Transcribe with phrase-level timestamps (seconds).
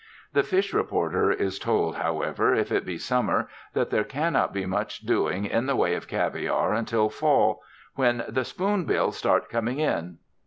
[0.33, 5.01] The fish reporter is told, however, if it be summer, that there cannot be much
[5.01, 7.61] doing in the way of caviar until fall,
[7.93, 10.17] "when the spoonbill start coming in."